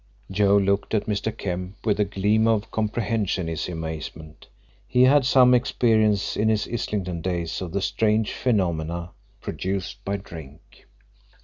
[0.31, 1.31] Joe looked at Mr.
[1.31, 4.47] Kemp with a gleam of comprehension in his amazement.
[4.87, 9.11] He had had some experience in his Islington days of the strange phenomena
[9.41, 10.87] produced by drink.